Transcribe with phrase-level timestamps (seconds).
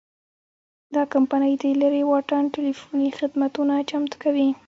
[0.95, 4.47] دا کمپنۍ د لرې واټن ټیلیفوني خدمتونه چمتو کوي.